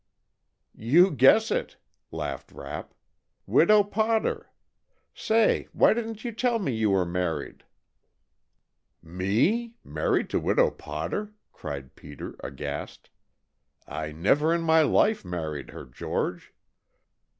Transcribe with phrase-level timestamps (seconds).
[0.75, 1.77] "You guess it!"
[2.09, 2.95] laughed Rapp.
[3.45, 4.49] "Widow Potter.
[5.13, 7.65] Say, why didn't you tell me you were married?"
[9.03, 9.75] "Me?
[9.83, 13.11] Married to Widow Potter?" cried Peter, aghast.
[13.87, 16.51] "I never in my life married her, George!"